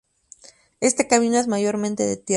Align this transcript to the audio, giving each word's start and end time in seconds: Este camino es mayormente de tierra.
Este 0.79 1.07
camino 1.07 1.37
es 1.37 1.45
mayormente 1.45 2.01
de 2.01 2.17
tierra. 2.17 2.25